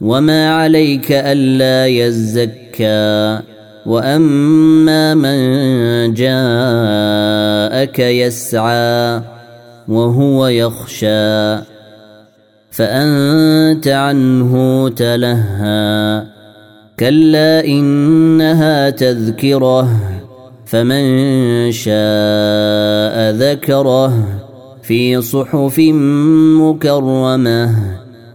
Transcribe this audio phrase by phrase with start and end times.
[0.00, 3.40] وما عليك الا يزكى
[3.86, 9.22] واما من جاءك يسعى
[9.88, 11.58] وهو يخشى
[12.70, 16.22] فانت عنه تلهى
[17.00, 19.88] كلا انها تذكره
[20.66, 24.12] فمن شاء ذكره
[24.82, 25.78] في صحف
[26.60, 28.03] مكرمه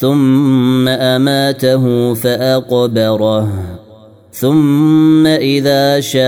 [0.00, 3.48] ثم أماته فأقبره
[4.32, 6.24] ثم إذا شاء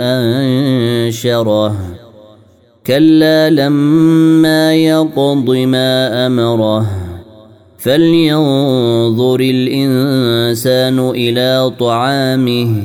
[0.00, 1.76] أنشره.
[2.86, 6.86] كلا لما يقض ما أمره
[7.78, 12.82] فلينظر الإنسان إلى طعامه.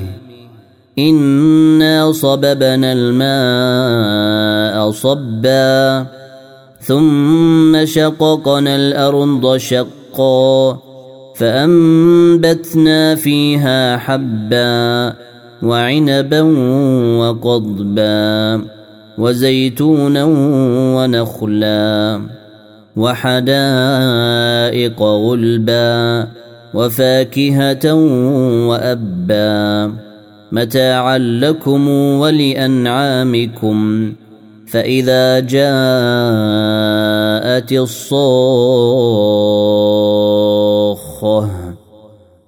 [1.00, 6.21] إنا صببنا الماء صبا.
[6.82, 10.80] ثم شققنا الأرض شقا
[11.36, 15.14] فأنبتنا فيها حبا
[15.64, 16.42] وعنبا
[17.20, 18.62] وقضبا
[19.18, 20.24] وزيتونا
[20.96, 22.22] ونخلا
[22.96, 26.28] وحدائق غلبا
[26.74, 27.94] وفاكهة
[28.68, 29.94] وأبا.
[30.52, 33.78] متاعا لكم ولأنعامكم.
[34.72, 35.72] فإذا جاءت
[37.72, 38.12] الصاخة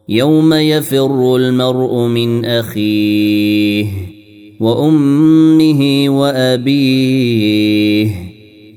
[0.10, 3.86] يوم يفر المرء من أخيه
[4.60, 8.10] وأمه وأبيه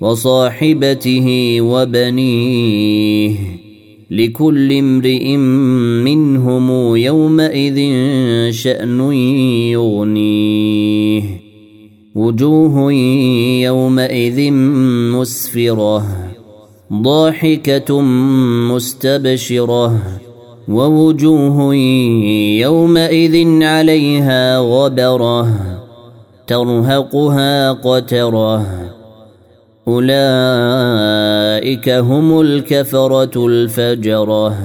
[0.01, 3.35] وصاحبته وبنيه
[4.11, 5.37] لكل امرئ
[6.07, 7.77] منهم يومئذ
[8.51, 9.13] شأن
[9.73, 10.56] يغنيه.
[12.17, 12.93] وجوه
[13.63, 14.53] يومئذ
[15.13, 16.07] مسفرة
[16.93, 18.01] ضاحكة
[18.71, 19.99] مستبشرة
[20.69, 21.75] ووجوه
[22.65, 25.49] يومئذ عليها غبرة
[26.47, 28.67] ترهقها قترة.
[29.89, 34.57] أولئك هم الكفرة الفجرة.